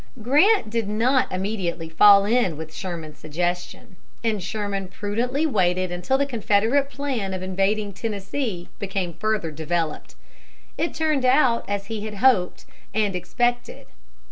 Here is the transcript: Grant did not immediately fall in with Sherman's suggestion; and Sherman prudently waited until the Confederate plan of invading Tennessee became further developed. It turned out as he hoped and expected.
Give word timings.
Grant 0.19 0.71
did 0.71 0.89
not 0.89 1.31
immediately 1.31 1.87
fall 1.87 2.25
in 2.25 2.57
with 2.57 2.73
Sherman's 2.73 3.19
suggestion; 3.19 3.97
and 4.23 4.41
Sherman 4.41 4.87
prudently 4.87 5.45
waited 5.45 5.91
until 5.91 6.17
the 6.17 6.25
Confederate 6.25 6.89
plan 6.89 7.35
of 7.35 7.43
invading 7.43 7.93
Tennessee 7.93 8.67
became 8.79 9.13
further 9.13 9.51
developed. 9.51 10.15
It 10.75 10.95
turned 10.95 11.23
out 11.23 11.65
as 11.69 11.85
he 11.85 12.03
hoped 12.09 12.65
and 12.95 13.15
expected. 13.15 13.85